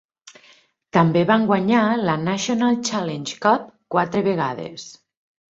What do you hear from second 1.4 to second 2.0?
guanyar